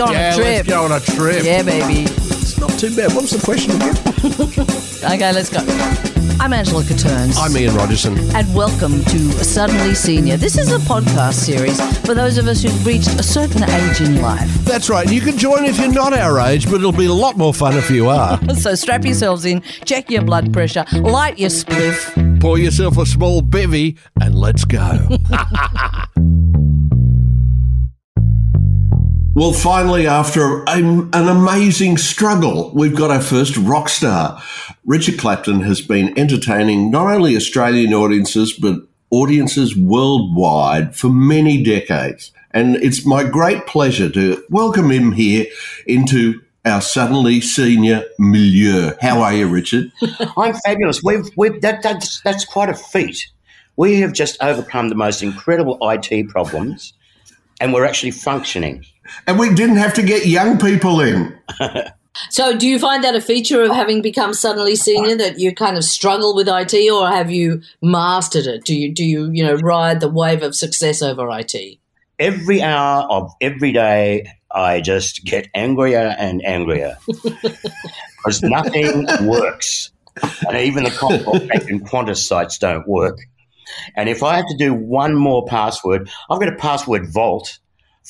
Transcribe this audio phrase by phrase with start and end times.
[0.00, 0.46] go on yeah, a trip.
[0.46, 1.44] let's go on a trip.
[1.44, 2.04] Yeah, baby.
[2.04, 3.12] It's not too bad.
[3.12, 3.96] What was the question again?
[5.02, 5.60] Okay, let's go.
[6.38, 7.38] I'm Angela Catterns.
[7.38, 8.18] I'm Ian Rogerson.
[8.36, 10.36] and welcome to Suddenly Senior.
[10.36, 14.20] This is a podcast series for those of us who've reached a certain age in
[14.20, 14.46] life.
[14.64, 15.10] That's right.
[15.10, 17.76] You can join if you're not our age, but it'll be a lot more fun
[17.78, 18.38] if you are.
[18.56, 22.40] So strap yourselves in, check your blood pressure, light your spliff.
[22.40, 25.08] Pour yourself a small bevy and let's go.
[29.40, 34.42] Well, finally, after a, an amazing struggle, we've got our first rock star.
[34.84, 42.32] Richard Clapton has been entertaining not only Australian audiences, but audiences worldwide for many decades.
[42.50, 45.46] And it's my great pleasure to welcome him here
[45.86, 48.92] into our suddenly senior milieu.
[49.00, 49.90] How are you, Richard?
[50.36, 51.02] I'm fabulous.
[51.02, 53.32] We've, we've that, that's, that's quite a feat.
[53.76, 56.92] We have just overcome the most incredible IT problems,
[57.58, 58.84] and we're actually functioning.
[59.26, 61.38] And we didn't have to get young people in.
[62.28, 65.76] So, do you find that a feature of having become suddenly senior that you kind
[65.76, 68.64] of struggle with IT, or have you mastered it?
[68.64, 71.78] Do you do you you know ride the wave of success over IT?
[72.18, 79.92] Every hour of every day, I just get angrier and angrier because nothing works,
[80.48, 83.18] and even the Compaq and Qantas sites don't work.
[83.94, 87.60] And if I have to do one more password, I've got a password vault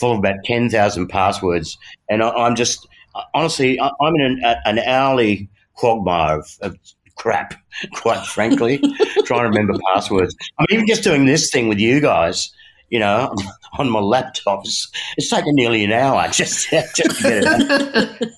[0.01, 2.89] full of about ten thousand passwords, and I, I'm just
[3.35, 6.77] honestly, I- I'm in an, an hourly quagmire of, of
[7.17, 7.55] crap,
[7.95, 8.79] quite frankly,
[9.25, 10.35] trying to remember passwords.
[10.59, 12.51] I'm even just doing this thing with you guys,
[12.89, 13.35] you know,
[13.79, 14.61] on my laptop.
[14.65, 18.33] It's, it's taken nearly an hour just, just to get it.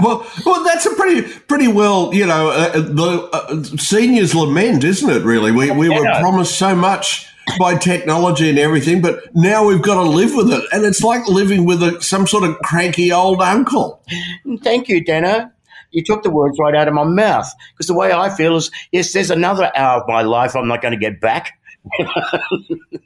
[0.00, 5.08] Well, well, that's a pretty, pretty well, you know, uh, the uh, seniors lament, isn't
[5.10, 5.22] it?
[5.24, 7.27] Really, we we were promised so much
[7.58, 11.26] by technology and everything, but now we've got to live with it, and it's like
[11.28, 14.02] living with a, some sort of cranky old uncle.
[14.62, 15.52] Thank you, Dana.
[15.90, 17.50] You took the words right out of my mouth.
[17.72, 20.82] Because the way I feel is, yes, there's another hour of my life I'm not
[20.82, 21.52] going to get back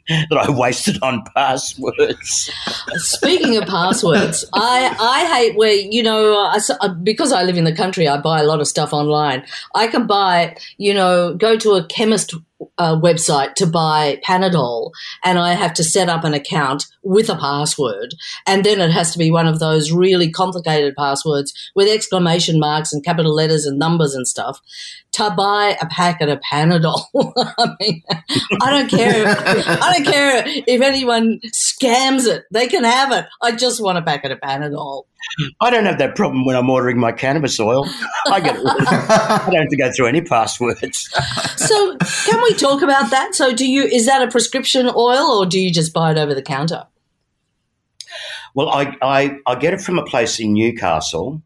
[0.09, 2.51] that I wasted on passwords.
[2.97, 7.57] Speaking of passwords, I I hate where you know I s- uh, because I live
[7.57, 9.45] in the country, I buy a lot of stuff online.
[9.75, 12.35] I can buy you know go to a chemist
[12.79, 14.91] uh, website to buy Panadol,
[15.25, 18.15] and I have to set up an account with a password,
[18.47, 22.93] and then it has to be one of those really complicated passwords with exclamation marks
[22.93, 24.61] and capital letters and numbers and stuff
[25.13, 27.05] to buy a packet of Panadol.
[27.59, 28.03] I mean,
[28.61, 29.25] I don't care.
[29.27, 33.27] I don't care if anyone scams it; they can have it.
[33.43, 35.05] I just want a packet of Panadol.
[35.61, 37.87] I don't have that problem when I'm ordering my cannabis oil.
[38.31, 38.63] I get it.
[38.67, 41.09] I don't have to go through any passwords.
[41.57, 43.35] So, can we talk about that?
[43.35, 46.35] So, do you is that a prescription oil, or do you just buy it over
[46.35, 46.87] the counter?
[48.55, 51.43] Well, I, I, I get it from a place in Newcastle.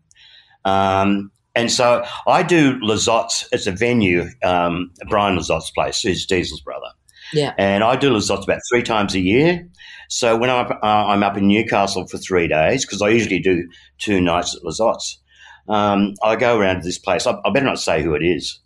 [0.64, 6.60] Um, and so I do Lizotte's, it's a venue, um, Brian Lizotte's place, who's Diesel's
[6.60, 6.88] brother.
[7.32, 7.54] Yeah.
[7.56, 9.66] And I do Lizotte's about three times a year.
[10.08, 13.68] So when I'm, uh, I'm up in Newcastle for three days, because I usually do
[13.98, 15.20] two nights at Lizotte's,
[15.68, 17.26] um, I go around to this place.
[17.26, 18.60] I, I better not say who it is,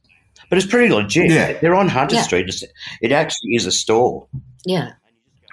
[0.48, 1.30] but it's pretty legit.
[1.30, 1.58] Yeah.
[1.60, 2.22] They're on Hunter Yeah.
[2.22, 2.46] Street.
[2.48, 2.62] It's,
[3.00, 4.26] it actually is a store.
[4.66, 4.92] Yeah.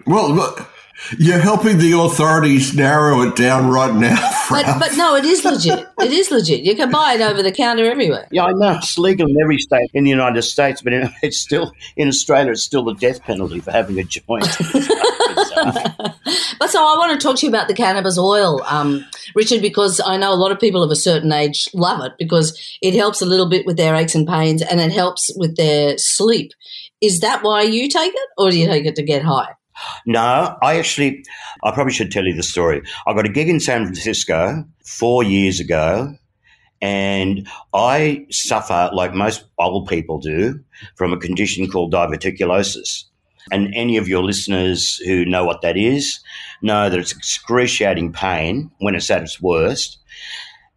[0.05, 0.69] Well, look,
[1.17, 4.33] you're helping the authorities narrow it down right now.
[4.49, 5.85] But but no, it is legit.
[5.99, 6.61] It is legit.
[6.61, 8.29] You can buy it over the counter everywhere.
[8.31, 11.37] Yeah, I know it's legal in every state in the United States, but in, it's
[11.37, 12.51] still in Australia.
[12.51, 14.47] It's still the death penalty for having a joint.
[16.59, 20.01] But so I want to talk to you about the cannabis oil, um, Richard, because
[20.03, 23.21] I know a lot of people of a certain age love it because it helps
[23.21, 26.51] a little bit with their aches and pains and it helps with their sleep.
[26.99, 29.53] Is that why you take it, or do you take it to get high?
[30.05, 31.23] No, I actually,
[31.63, 32.81] I probably should tell you the story.
[33.05, 36.15] I got a gig in San Francisco four years ago,
[36.81, 40.59] and I suffer like most old people do
[40.95, 43.03] from a condition called diverticulosis.
[43.51, 46.19] And any of your listeners who know what that is
[46.61, 49.99] know that it's excruciating pain when it's at its worst.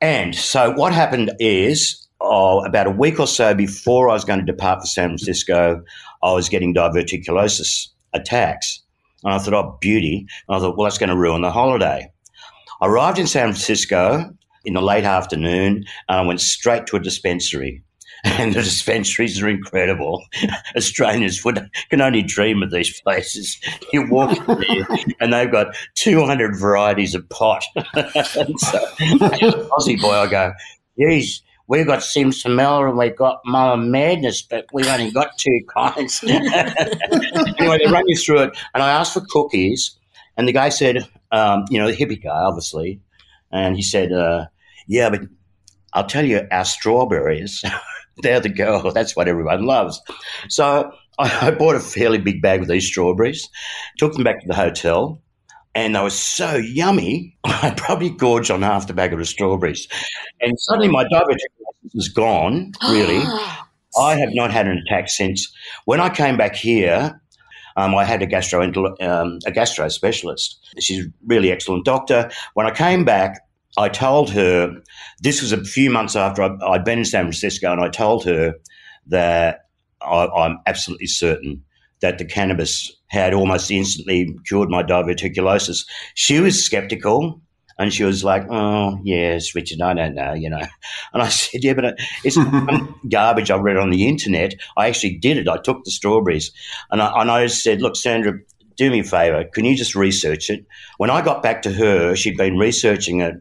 [0.00, 4.38] And so what happened is, oh, about a week or so before I was going
[4.38, 5.82] to depart for San Francisco,
[6.22, 8.80] I was getting diverticulosis attacks.
[9.24, 10.26] And I thought, oh, beauty.
[10.48, 12.10] And I thought, well, that's going to ruin the holiday.
[12.80, 14.30] I arrived in San Francisco
[14.64, 17.82] in the late afternoon and I went straight to a dispensary.
[18.22, 20.22] And the dispensaries are incredible.
[20.76, 23.58] Australians would, can only dream of these places.
[23.94, 24.86] You walk in there
[25.20, 27.64] and they've got 200 varieties of pot.
[27.74, 28.78] and so,
[29.72, 30.52] Aussie boy, I go,
[30.98, 36.22] geez, we've got sinsemilla and we've got Mama Madness, but we've only got two kinds.
[36.26, 38.58] anyway, they run you through it.
[38.74, 39.96] And I asked for cookies,
[40.36, 43.00] and the guy said, um, you know, the hippie guy, obviously,
[43.52, 44.46] And he said, uh,
[44.88, 45.22] "Yeah, but
[45.94, 47.64] I'll tell you, our strawberries."
[48.22, 48.90] they're the girl.
[48.92, 50.02] That's what everyone loves.
[50.48, 53.48] So I, I bought a fairly big bag of these strawberries,
[53.96, 55.22] took them back to the hotel,
[55.74, 59.86] and they were so yummy, I probably gorged on half the bag of the strawberries.
[60.40, 61.59] And suddenly my diverticulosis
[61.94, 63.22] is gone, really.
[63.98, 65.52] I have not had an attack since.
[65.84, 67.20] When I came back here,
[67.76, 68.62] um, I had a gastro
[69.00, 70.58] um, a gastro specialist.
[70.78, 72.30] She's a really excellent doctor.
[72.54, 73.40] When I came back,
[73.76, 74.74] I told her
[75.22, 78.24] this was a few months after I, had been in San Francisco, and I told
[78.24, 78.54] her
[79.06, 79.66] that
[80.02, 81.62] I, I'm absolutely certain
[82.00, 85.86] that the cannabis had almost instantly cured my diverticulosis.
[86.14, 87.40] She was skeptical.
[87.80, 90.60] And she was like, "Oh, yes, Richard, I don't know, you know."
[91.14, 91.92] And I said, "Yeah, but uh,
[92.22, 92.36] it's
[93.08, 94.52] garbage I read on the internet.
[94.76, 95.48] I actually did it.
[95.48, 96.52] I took the strawberries,
[96.90, 98.34] and I, and I said, "Look, Sandra,
[98.76, 99.44] do me a favor.
[99.44, 100.66] Can you just research it?"
[100.98, 103.36] When I got back to her, she'd been researching it,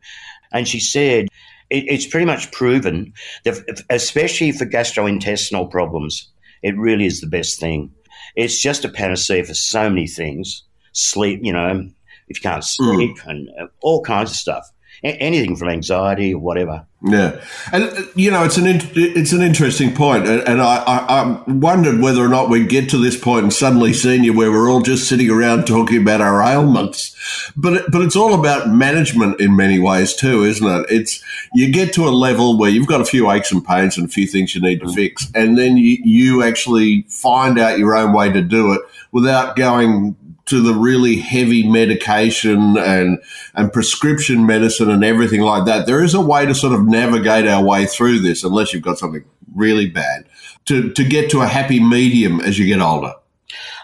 [0.53, 1.27] and she said,
[1.69, 3.11] it, "It's pretty much proven
[3.43, 6.31] that, especially for gastrointestinal problems,
[6.63, 7.91] it really is the best thing."
[8.37, 10.63] It's just a panacea for so many things.
[10.93, 11.89] Sleep, you know,
[12.29, 12.95] if you can't hmm.
[12.95, 13.27] sleep mm.
[13.27, 14.71] and uh, all kinds of stuff.
[15.03, 16.85] A- anything from anxiety or whatever.
[17.01, 17.41] Yeah,
[17.71, 20.97] and uh, you know it's an in- it's an interesting point, and, and I, I,
[21.21, 24.69] I, wondered whether or not we'd get to this point and suddenly senior where we're
[24.69, 27.15] all just sitting around talking about our ailments,
[27.55, 30.85] but it, but it's all about management in many ways too, isn't it?
[30.89, 31.23] It's
[31.53, 34.11] you get to a level where you've got a few aches and pains and a
[34.11, 34.93] few things you need to mm.
[34.93, 38.81] fix, and then you, you actually find out your own way to do it
[39.13, 40.17] without going
[40.49, 43.19] to the really heavy medication and
[43.53, 45.85] and prescription medicine and everything like that.
[45.85, 48.97] There is a way to sort of navigate our way through this, unless you've got
[48.97, 49.23] something
[49.55, 50.27] really bad,
[50.65, 53.13] to to get to a happy medium as you get older.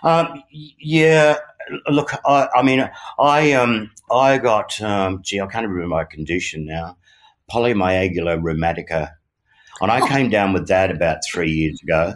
[0.03, 1.37] Um, yeah,
[1.89, 2.89] look, I, I, mean,
[3.19, 6.97] I um, I got um, gee, I can't remember my condition now,
[7.51, 9.11] polymyalgia rheumatica,
[9.81, 10.07] and I oh.
[10.07, 12.13] came down with that about three years ago,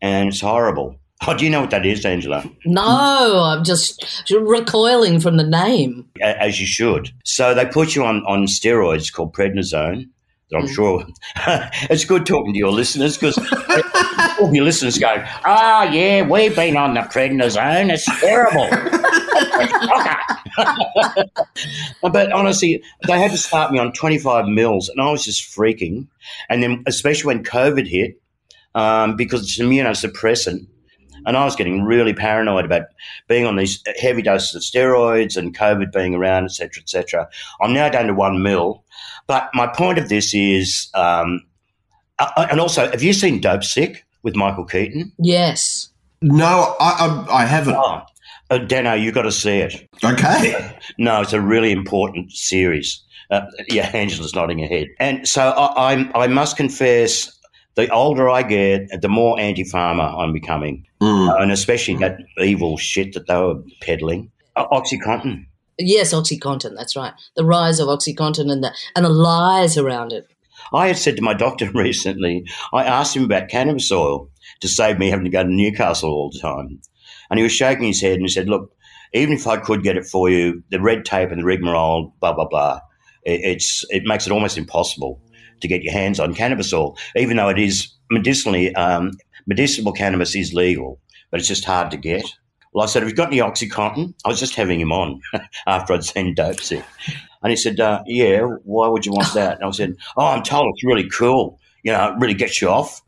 [0.00, 0.96] and it's horrible.
[1.26, 2.44] Oh, do you know what that is, Angela?
[2.66, 6.08] No, I'm just recoiling from the name.
[6.20, 7.10] As you should.
[7.24, 10.08] So they put you on, on steroids called prednisone.
[10.54, 10.74] I'm mm.
[10.74, 11.04] sure
[11.90, 13.36] it's good talking to your listeners because
[14.40, 15.12] all your listeners go,
[15.44, 17.92] "Ah, oh, yeah, we've been on the prednisone.
[17.92, 18.68] It's terrible."
[22.12, 26.06] but honestly, they had to start me on 25 mils, and I was just freaking.
[26.48, 28.20] And then, especially when COVID hit,
[28.76, 30.68] um, because it's immunosuppressant,
[31.26, 32.82] and I was getting really paranoid about
[33.28, 37.28] being on these heavy doses of steroids and COVID being around, etc., etc.
[37.60, 38.84] I'm now down to one mil.
[39.26, 41.42] But my point of this is, um,
[42.18, 45.12] uh, and also, have you seen Dopesick with Michael Keaton?
[45.18, 45.88] Yes.
[46.22, 47.74] No, I, I, I haven't.
[47.76, 48.02] Oh,
[48.50, 49.88] uh, Dano, you've got to see it.
[50.04, 50.72] Okay.
[50.98, 53.02] No, it's a really important series.
[53.30, 54.86] Uh, yeah, Angela's nodding her head.
[55.00, 57.35] And so I, I, I must confess,
[57.76, 61.28] the older I get, the more anti-pharma I'm becoming, mm.
[61.28, 64.32] uh, and especially that evil shit that they were peddling.
[64.56, 65.46] Uh, OxyContin.
[65.78, 66.74] Yes, OxyContin.
[66.74, 67.12] That's right.
[67.36, 70.26] The rise of OxyContin and the and the lies around it.
[70.72, 72.46] I had said to my doctor recently.
[72.72, 74.30] I asked him about cannabis oil
[74.60, 76.80] to save me having to go to Newcastle all the time,
[77.30, 78.72] and he was shaking his head and he said, "Look,
[79.12, 82.32] even if I could get it for you, the red tape and the rigmarole, blah
[82.32, 82.80] blah blah,
[83.22, 85.20] it, it's it makes it almost impossible."
[85.60, 89.12] To get your hands on cannabis oil, even though it is medicinally, um,
[89.46, 92.24] medicinal cannabis is legal, but it's just hard to get.
[92.72, 94.12] Well, I said, Have you got any Oxycontin?
[94.24, 95.20] I was just having him on
[95.66, 96.84] after I'd seen Dopesick,
[97.42, 99.56] And he said, uh, Yeah, why would you want that?
[99.56, 101.58] And I said, Oh, I'm told it's really cool.
[101.82, 103.00] You know, it really gets you off.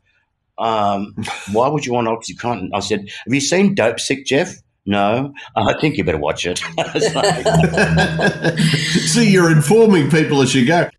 [0.57, 1.13] Um,
[1.51, 2.69] why would you want Oxycontin?
[2.73, 4.55] I said, Have you seen Dopesick, Jeff?
[4.85, 6.57] No, I think you better watch it.
[9.07, 10.89] so you're informing people as you go.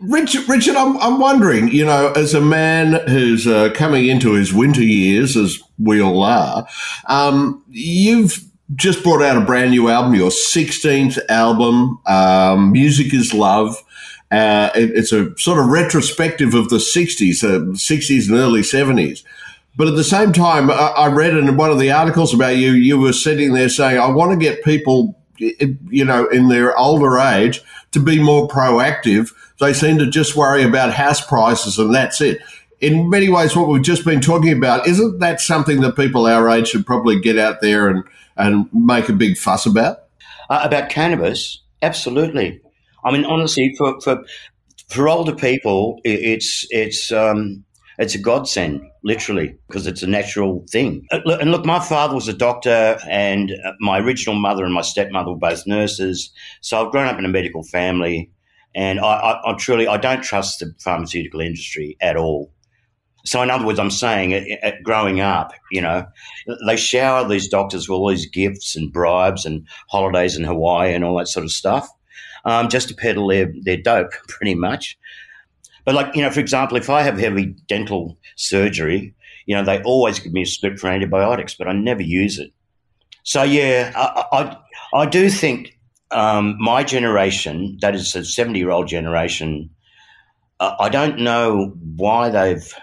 [0.00, 4.52] Richard, Richard, I'm, I'm wondering, you know, as a man who's uh, coming into his
[4.52, 6.66] winter years, as we all are,
[7.06, 13.32] um, you've just brought out a brand new album, your 16th album, um, Music is
[13.32, 13.82] Love.
[14.30, 19.22] Uh, it, it's a sort of retrospective of the 60s, uh, 60s and early 70s.
[19.76, 22.72] But at the same time, I, I read in one of the articles about you,
[22.72, 27.18] you were sitting there saying, I want to get people, you know, in their older
[27.18, 27.62] age
[27.92, 32.38] to be more proactive they seem to just worry about house prices and that's it.
[32.80, 36.48] In many ways, what we've just been talking about, isn't that something that people our
[36.50, 38.04] age should probably get out there and,
[38.36, 40.04] and make a big fuss about?
[40.50, 41.62] Uh, about cannabis?
[41.80, 42.60] Absolutely.
[43.02, 44.24] I mean, honestly, for, for,
[44.88, 47.64] for older people, it's, it's, um,
[47.98, 51.06] it's a godsend, literally, because it's a natural thing.
[51.10, 54.82] Uh, and look, my father was a doctor, and uh, my original mother and my
[54.82, 56.30] stepmother were both nurses.
[56.60, 58.30] So I've grown up in a medical family,
[58.74, 62.52] and I, I, I truly I don't trust the pharmaceutical industry at all.
[63.24, 66.06] So, in other words, I'm saying, at, uh, at growing up, you know,
[66.66, 71.04] they shower these doctors with all these gifts and bribes and holidays in Hawaii and
[71.04, 71.88] all that sort of stuff,
[72.44, 74.96] um, just to peddle their, their dope, pretty much.
[75.86, 79.14] But like, you know, for example, if I have heavy dental surgery,
[79.46, 82.52] you know, they always give me a script for antibiotics, but I never use it.
[83.22, 84.58] So yeah, I
[84.92, 85.78] I, I do think
[86.10, 89.70] um, my generation, that is a seventy-year-old generation,
[90.60, 92.74] uh, I don't know why they've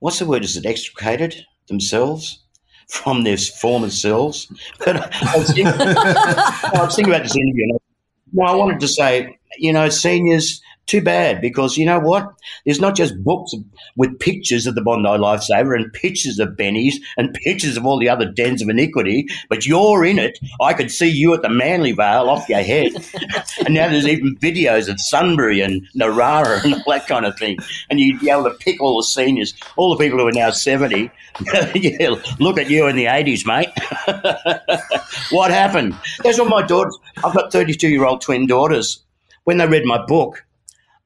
[0.00, 0.44] what's the word?
[0.44, 2.42] Is it extricated themselves
[2.88, 4.46] from their former selves?
[4.84, 7.64] But I was thinking, I was thinking about this interview.
[7.70, 12.32] And I, I wanted to say, you know, seniors too bad because you know what?
[12.64, 13.52] There's not just books
[13.96, 18.08] with pictures of the Bondi Lifesaver and pictures of Benny's and pictures of all the
[18.08, 20.38] other dens of iniquity, but you're in it.
[20.60, 22.92] I could see you at the Manly Vale off your head.
[23.64, 27.58] and now there's even videos of Sunbury and Narara and all that kind of thing.
[27.90, 30.50] And you'd be able to pick all the seniors, all the people who are now
[30.50, 31.10] 70.
[31.74, 33.70] yeah, look at you in the 80s, mate.
[35.30, 35.96] what happened?
[36.22, 39.02] That's what my daughters, I've got 32 year old twin daughters.
[39.44, 40.44] When they read my book,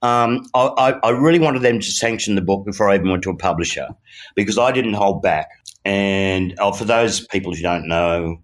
[0.03, 3.31] um, I, I, really wanted them to sanction the book before I even went to
[3.31, 3.89] a publisher
[4.35, 5.49] because I didn't hold back.
[5.85, 8.43] And oh, for those people who don't know,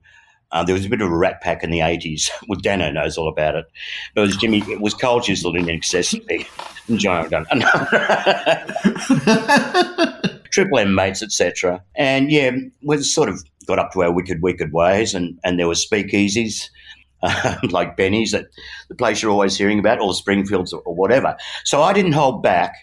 [0.53, 2.31] uh, there was a bit of a rat pack in the 80s.
[2.49, 3.65] Well, Dano knows all about it.
[4.15, 6.47] It was Jimmy, it was Cold Chisel in excessively.
[6.95, 7.47] Giant gun.
[10.51, 11.83] Triple M mates, etc.
[11.97, 15.67] And yeah, we sort of got up to our wicked, wicked ways, and, and there
[15.67, 16.69] were speakeasies
[17.71, 18.47] like Benny's, that
[18.89, 21.37] the place you're always hearing about, or Springfields, or, or whatever.
[21.65, 22.75] So I didn't hold back,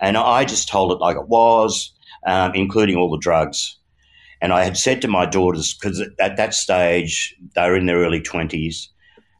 [0.00, 1.92] and I just told it like it was,
[2.26, 3.78] um, including all the drugs.
[4.40, 7.98] And I had said to my daughters, because at that stage they were in their
[7.98, 8.88] early twenties,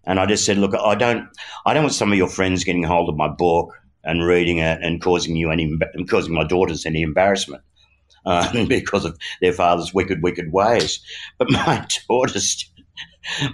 [0.05, 1.29] and I just said, "Look, I don't,
[1.67, 4.81] I don't want some of your friends getting hold of my book and reading it
[4.83, 7.63] and causing you any, and causing my daughters any embarrassment."
[8.25, 11.01] Uh, because of their father's wicked, wicked ways.
[11.39, 12.71] But my daughters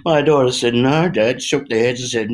[0.05, 2.29] my daughter said, No, Dad, shook their heads and said,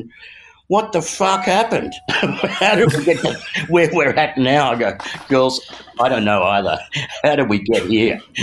[0.68, 1.94] What the fuck happened?
[2.10, 3.39] How did we get to
[3.70, 4.72] where we're at now?
[4.72, 4.98] I go,
[5.30, 5.62] Girls,
[6.00, 6.77] I don't know either.
[7.24, 8.20] How did we get here?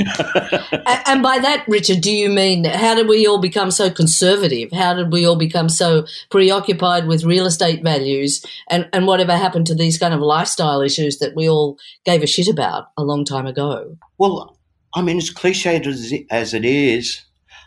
[1.06, 4.70] and by that, Richard, do you mean how did we all become so conservative?
[4.72, 8.44] How did we all become so preoccupied with real estate values?
[8.68, 12.26] And, and whatever happened to these kind of lifestyle issues that we all gave a
[12.26, 13.96] shit about a long time ago?
[14.18, 14.56] Well,
[14.94, 17.22] I mean, as cliched as, as it is,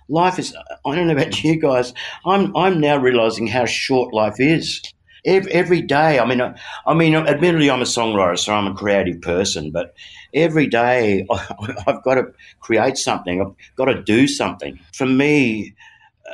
[0.08, 1.94] life is i don't know about you guys
[2.26, 4.82] i'm i'm now realizing how short life is.
[5.26, 8.76] Every, every day i mean I, I mean admittedly i'm a songwriter so i'm a
[8.76, 9.96] creative person but
[10.34, 11.26] every day
[11.88, 14.80] i've got to create something i've got to do something.
[14.94, 15.74] For me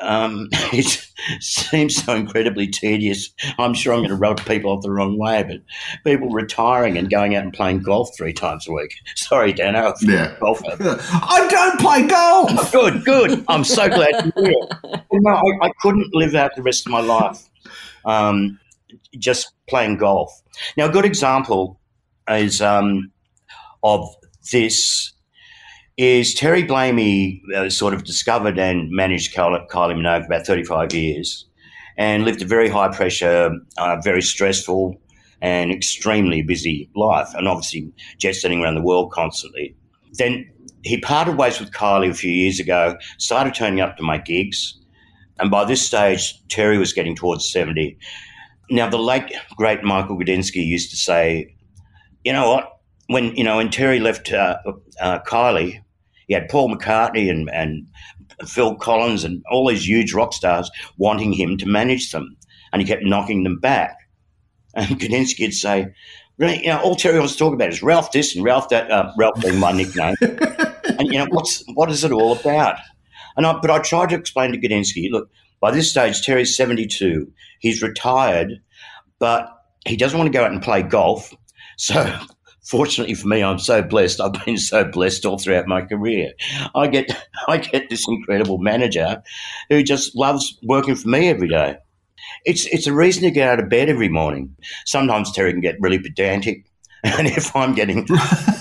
[0.02, 1.08] um, it
[1.40, 3.32] seems so incredibly tedious.
[3.58, 5.58] I'm sure I'm going to rub people off the wrong way, but
[6.04, 8.94] people retiring and going out and playing golf three times a week.
[9.16, 9.94] Sorry, Dano.
[10.02, 10.36] Yeah.
[10.40, 10.62] Golf.
[10.70, 12.72] I don't play golf.
[12.72, 13.44] Good, good.
[13.48, 15.04] I'm so glad hear it.
[15.12, 17.50] No, I, I, couldn't live out the rest of my life
[18.06, 18.60] um,
[19.18, 20.32] just playing golf.
[20.78, 21.80] Now, a good example
[22.28, 23.12] is um,
[23.84, 24.08] of
[24.52, 25.14] this
[25.98, 30.94] is Terry Blamey uh, sort of discovered and managed Kylie, Kylie Minogue for about 35
[30.94, 31.46] years
[31.98, 35.00] and lived a very high pressure, uh, very stressful,
[35.42, 39.76] and extremely busy life, and obviously jet setting around the world constantly.
[40.14, 40.50] Then
[40.84, 44.78] he parted ways with Kylie a few years ago, started turning up to my gigs,
[45.40, 47.98] and by this stage, Terry was getting towards 70.
[48.70, 51.56] Now, the late, great Michael Gudinski used to say,
[52.24, 52.81] you know what,
[53.12, 54.58] when you know when Terry left uh,
[55.00, 55.82] uh, Kylie,
[56.28, 57.88] he had Paul McCartney and, and
[58.48, 62.38] Phil Collins and all these huge rock stars wanting him to manage them,
[62.72, 63.98] and he kept knocking them back.
[64.74, 64.90] And
[65.40, 65.88] would say,
[66.38, 68.90] "Really, you know, all Terry wants to talk about is Ralph this and Ralph that.
[68.90, 72.78] Uh, Ralph being my nickname, and you know what's what is it all about?"
[73.36, 76.88] And I, but I tried to explain to Gudinski, look, by this stage Terry's seventy
[76.88, 78.62] two, he's retired,
[79.20, 79.50] but
[79.86, 81.34] he doesn't want to go out and play golf.
[81.78, 82.18] So
[82.64, 84.22] fortunately for me, I'm so blessed.
[84.22, 86.34] I've been so blessed all throughout my career.
[86.76, 87.12] I get
[87.48, 89.22] I get this incredible manager
[89.70, 91.78] who just loves working for me every day.
[92.46, 94.56] It's it's a reason to get out of bed every morning.
[94.86, 96.66] Sometimes Terry can get really pedantic.
[97.04, 98.08] And if I'm getting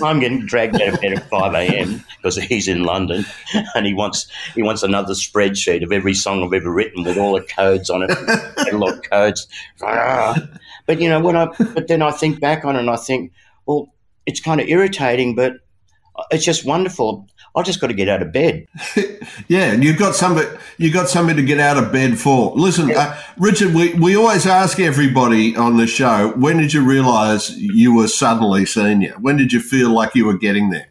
[0.02, 2.02] I'm getting dragged out of bed at five a.m.
[2.16, 3.26] because he's in London,
[3.74, 7.34] and he wants he wants another spreadsheet of every song I've ever written with all
[7.34, 8.08] the codes on it,
[8.56, 9.46] catalog codes.
[9.82, 10.34] Ah.
[10.86, 13.30] But you know when I but then I think back on it and I think,
[13.66, 13.92] well,
[14.26, 15.54] it's kind of irritating, but
[16.30, 17.26] it's just wonderful.
[17.56, 18.66] I just got to get out of bed.
[19.48, 20.48] yeah, and you've got somebody
[20.78, 22.52] you've got something to get out of bed for.
[22.54, 27.50] Listen, uh, Richard, we, we always ask everybody on the show, when did you realise
[27.50, 29.14] you were suddenly senior?
[29.18, 30.86] When did you feel like you were getting there?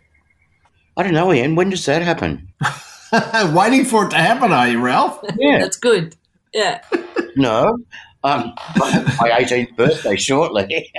[0.97, 1.55] I don't know, Ian.
[1.55, 2.51] When does that happen?
[3.53, 5.19] Waiting for it to happen, are you, Ralph?
[5.37, 6.15] Yeah, that's good.
[6.53, 6.81] Yeah.
[7.37, 7.77] no,
[8.23, 10.91] um, my 18th birthday shortly.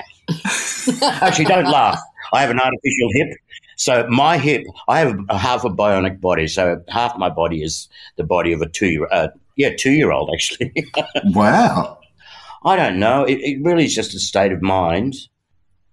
[1.02, 2.00] Actually, don't laugh.
[2.32, 3.38] I have an artificial hip.
[3.76, 6.46] So my hip, I have a half a bionic body.
[6.46, 10.12] So half my body is the body of a two year, uh, yeah, two year
[10.12, 10.72] old actually.
[11.25, 11.99] wow.
[12.64, 13.25] I don't know.
[13.25, 15.14] It, it really is just a state of mind.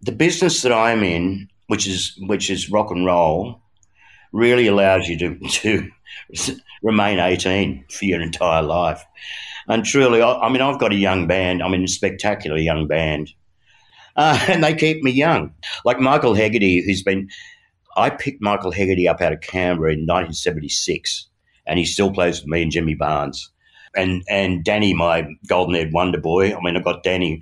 [0.02, 3.62] The business that I'm in, which is which is rock and roll,
[4.34, 5.90] really allows you to to
[6.84, 9.04] remain 18 for your entire life.
[9.68, 11.64] And truly, I, I mean, I've got a young band.
[11.64, 13.32] I mean, a spectacular young band.
[14.18, 15.54] Uh, and they keep me young.
[15.86, 17.30] Like Michael Hegarty, who's been
[17.96, 21.28] I picked Michael Hegarty up out of Canberra in 1976,
[21.66, 23.52] and he still plays with me and Jimmy Barnes.
[23.96, 26.56] And and Danny, my golden haired wonder boy.
[26.56, 27.42] I mean, I got Danny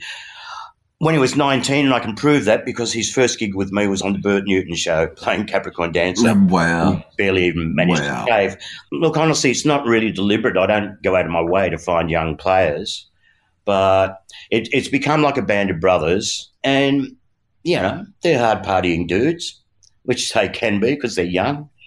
[1.00, 3.88] when he was 19, and I can prove that because his first gig with me
[3.88, 6.34] was on the Bert Newton show playing Capricorn Dancer.
[6.34, 7.04] Wow.
[7.18, 8.26] barely even managed wow.
[8.26, 8.58] to shave.
[8.92, 10.58] Look, honestly, it's not really deliberate.
[10.58, 13.10] I don't go out of my way to find young players,
[13.66, 16.52] but it, it's become like a band of brothers.
[16.64, 17.16] And,
[17.64, 19.62] you know, they're hard partying dudes
[20.06, 21.70] which they can be because they're young.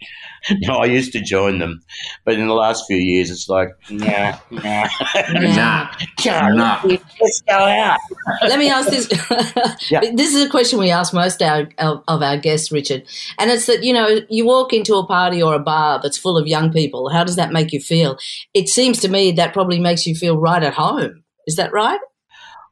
[0.61, 1.81] No, I used to join them,
[2.25, 4.89] but in the last few years, it's like, nah, nah,
[5.33, 5.89] nah,
[6.55, 6.81] nah.
[6.85, 7.99] Let's go out.
[8.43, 9.09] Let me ask this.
[9.91, 10.01] yeah.
[10.15, 13.03] This is a question we ask most our, of our guests, Richard,
[13.37, 16.39] and it's that you know you walk into a party or a bar that's full
[16.39, 17.09] of young people.
[17.11, 18.17] How does that make you feel?
[18.55, 21.25] It seems to me that probably makes you feel right at home.
[21.49, 21.99] Is that right?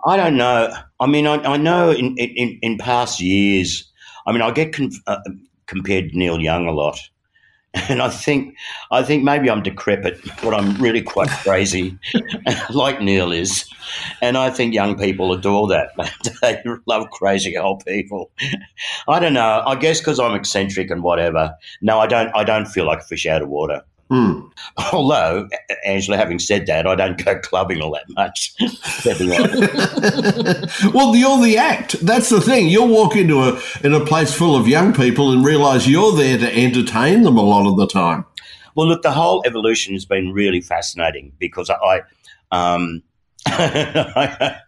[0.06, 0.72] I don't know.
[1.00, 3.90] I mean, I, I know in, in, in past years
[4.26, 5.20] I mean, I get conf- uh,
[5.66, 6.98] compared to Neil Young a lot,
[7.88, 8.56] and I think
[8.90, 11.96] I think maybe I'm decrepit, but I'm really quite crazy,
[12.70, 13.70] like Neil is,
[14.20, 15.90] and I think young people adore that.
[16.42, 18.32] they love crazy old people.
[19.06, 19.62] I don't know.
[19.64, 21.54] I guess because I'm eccentric and whatever.
[21.80, 22.34] No, I don't.
[22.34, 23.82] I don't feel like a fish out of water.
[24.10, 24.50] Mm.
[24.92, 25.48] Although,
[25.84, 28.54] Angela, having said that, I don't go clubbing all that much.
[30.94, 31.92] well, you're the act.
[32.04, 32.68] That's the thing.
[32.68, 36.38] You'll walk into a in a place full of young people and realise you're there
[36.38, 38.24] to entertain them a lot of the time.
[38.74, 42.02] Well, look, the whole evolution has been really fascinating because I,
[42.52, 43.02] um,
[43.46, 44.60] I,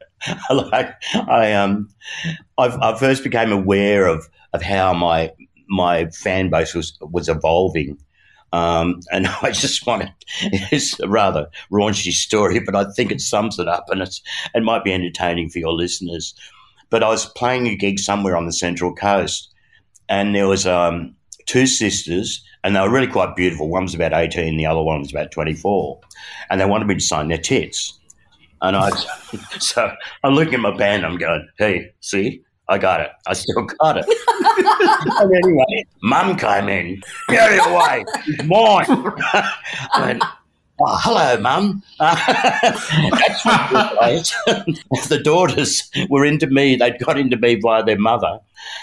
[0.50, 1.90] like I um,
[2.56, 5.32] I've, I first became aware of of how my
[5.68, 7.98] my fan base was was evolving
[8.52, 10.12] um, and I just want to,
[10.72, 14.22] it's a rather raunchy story, but I think it sums it up and it's,
[14.54, 16.34] it might be entertaining for your listeners.
[16.90, 19.52] But I was playing a gig somewhere on the Central Coast
[20.08, 21.14] and there was um,
[21.46, 23.68] two sisters and they were really quite beautiful.
[23.68, 26.00] One was about 18, the other one was about 24.
[26.50, 27.98] And they wanted me to sign their tits.
[28.62, 28.90] And I,
[29.58, 29.92] so
[30.24, 33.10] I'm looking at my band, I'm going, hey, see, I got it.
[33.26, 34.04] I still got it.
[35.20, 37.02] and anyway, mum came in.
[37.28, 38.04] Get it away.
[38.26, 38.86] It's mine.
[39.94, 40.22] I went,
[40.80, 41.82] oh, hello, mum.
[41.98, 44.32] that's right.
[45.08, 46.76] the daughters were into me.
[46.76, 48.38] They'd got into me via their mother.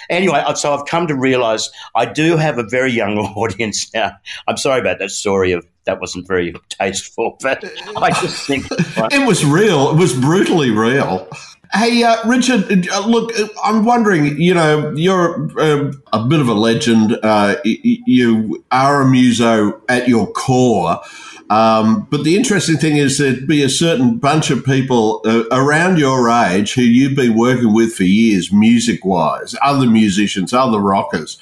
[0.09, 4.13] Anyway, so I've come to realise I do have a very young audience now.
[4.47, 7.63] I'm sorry about that story of that wasn't very tasteful, but
[7.97, 9.91] I just think it was real.
[9.91, 11.29] It was brutally real.
[11.75, 16.47] Hey, uh, Richard, uh, look, uh, I'm wondering, you know, you're uh, a bit of
[16.47, 17.19] a legend.
[17.21, 21.01] Uh, you are a muso at your core.
[21.49, 25.99] Um, but the interesting thing is there'd be a certain bunch of people uh, around
[25.99, 31.37] your age who you've been working with for years, music wise, other musicians, other rockers.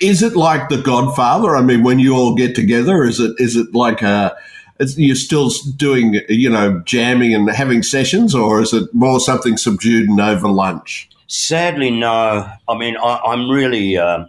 [0.00, 1.56] Is it like The Godfather?
[1.56, 4.36] I mean, when you all get together, is it is it like a
[4.80, 10.08] you're still doing, you know, jamming and having sessions, or is it more something subdued
[10.08, 11.08] and over lunch?
[11.26, 12.50] Sadly, no.
[12.68, 14.24] I mean, I, am really, uh,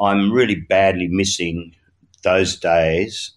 [0.00, 1.74] I'm really badly missing
[2.22, 3.32] those days,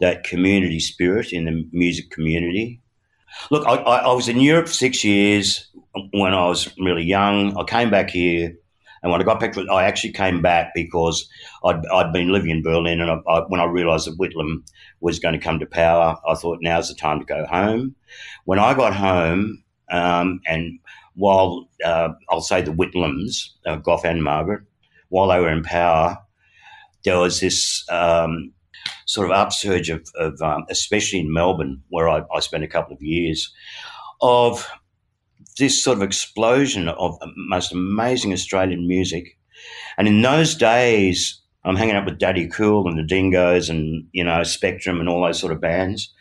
[0.00, 2.80] that community spirit in the music community.
[3.50, 5.68] Look, I, I, I was in Europe for six years
[6.12, 7.56] when I was really young.
[7.56, 8.56] I came back here
[9.02, 11.28] and when I got back, I actually came back because
[11.64, 14.62] I'd, I'd been living in Berlin, and I, I, when I realised that Whitlam
[15.00, 17.96] was going to come to power, I thought now's the time to go home.
[18.44, 20.78] When I got home, um, and
[21.14, 24.62] while uh, I'll say the Whitlams, uh, Gough and Margaret,
[25.08, 26.18] while they were in power,
[27.04, 28.52] there was this um,
[29.06, 32.94] sort of upsurge of, of um, especially in Melbourne, where I, I spent a couple
[32.94, 33.52] of years,
[34.20, 34.70] of
[35.58, 39.36] this sort of explosion of most amazing Australian music
[39.98, 44.24] And in those days, I'm hanging out with Daddy Cool and the Dingoes and, you
[44.24, 46.12] know, Spectrum and all those sort of bands.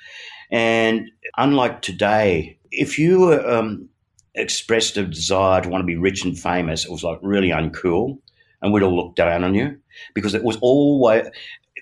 [0.52, 3.90] And unlike today, if you um,
[4.36, 8.20] expressed a desire to want to be rich and famous, it was like really uncool.
[8.62, 9.78] And we'd all look down on you
[10.14, 11.26] because it was always,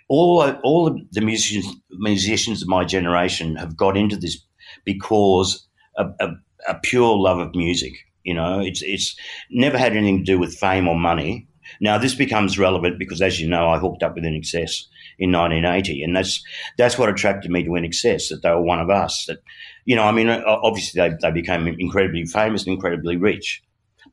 [0.08, 4.38] all, all the musicians, musicians of my generation have got into this
[4.86, 6.30] because a, a,
[6.70, 7.94] a pure love of music.
[8.24, 9.16] You know, it's, it's
[9.50, 11.50] never had anything to do with fame or money
[11.82, 14.86] now, this becomes relevant because, as you know, I hooked up with INXS
[15.18, 16.44] in 1980, and that's
[16.78, 19.26] that's what attracted me to INXS, that they were one of us.
[19.28, 19.40] That,
[19.86, 23.62] you know, I mean, obviously they, they became incredibly famous and incredibly rich,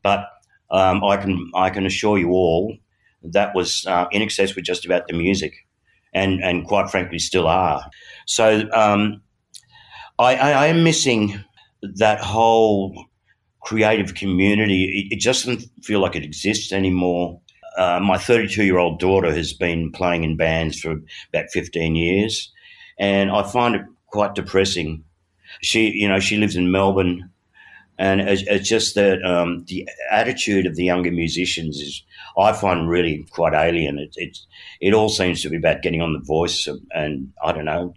[0.03, 0.25] but
[0.69, 2.75] um, I can I can assure you all
[3.23, 5.53] that was uh, INXS with just about the music,
[6.13, 7.83] and and quite frankly still are.
[8.25, 9.21] So um,
[10.19, 11.43] I, I, I am missing
[11.81, 13.05] that whole
[13.61, 15.07] creative community.
[15.09, 17.41] It, it, just doesn't feel like it exists anymore.
[17.77, 21.01] Uh, my 32 year old daughter has been playing in bands for
[21.33, 22.51] about 15 years,
[22.97, 25.03] and I find it quite depressing.
[25.61, 27.29] She, you know, she lives in Melbourne,
[27.99, 32.03] and it's, it's just that um, the attitude of the younger musicians is,
[32.37, 33.99] I find, really quite alien.
[33.99, 34.37] It, it,
[34.79, 37.93] it all seems to be about getting on the voice, and, and I don't know,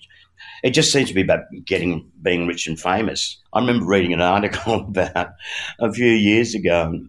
[0.63, 3.39] it just seems to be about getting being rich and famous.
[3.53, 5.29] I remember reading an article about
[5.79, 7.01] a few years ago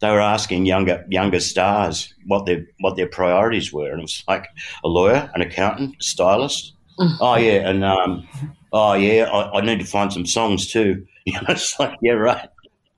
[0.00, 4.24] they were asking younger younger stars what their what their priorities were, and it was
[4.26, 4.46] like
[4.82, 6.74] a lawyer, an accountant, a stylist.
[6.98, 7.16] Mm.
[7.20, 8.26] oh yeah, and um,
[8.72, 11.06] oh yeah, I, I, need to find some songs too.
[11.26, 12.48] You know, it's like yeah, right.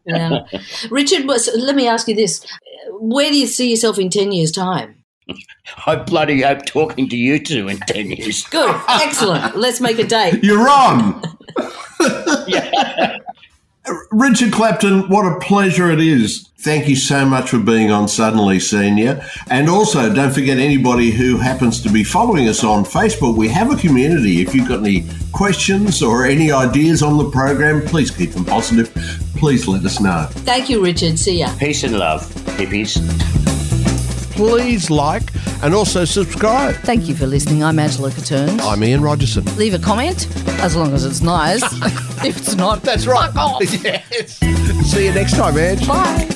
[0.07, 0.45] yeah,
[0.91, 1.27] Richard.
[1.27, 2.47] Let me ask you this:
[2.93, 5.02] Where do you see yourself in ten years' time?
[5.87, 8.45] I bloody hope talking to you two in ten years.
[8.51, 9.57] Good, excellent.
[9.57, 10.43] Let's make a date.
[10.43, 11.23] You're wrong.
[12.47, 13.19] yeah.
[14.13, 16.49] Richard Clapton, what a pleasure it is.
[16.61, 19.27] Thank you so much for being on Suddenly Senior.
[19.51, 23.73] And also, don't forget anybody who happens to be following us on Facebook, we have
[23.73, 24.41] a community.
[24.41, 28.95] If you've got any questions or any ideas on the program, please keep them positive.
[29.35, 30.29] Please let us know.
[30.31, 31.19] Thank you, Richard.
[31.19, 31.53] See ya.
[31.59, 32.23] Peace and love,
[32.57, 33.42] hippies
[34.33, 35.23] please like
[35.63, 36.75] and also subscribe.
[36.77, 37.63] Thank you for listening.
[37.63, 38.61] I'm Angela Catterns.
[38.63, 39.45] I'm Ian Rogerson.
[39.57, 40.27] Leave a comment,
[40.61, 41.63] as long as it's nice.
[42.25, 43.31] if it's not, that's right.
[43.83, 44.39] Yes.
[44.91, 45.87] See you next time, Ange.
[45.87, 46.29] Bye.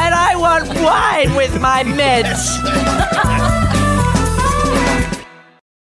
[0.00, 3.50] And I want wine with my meds.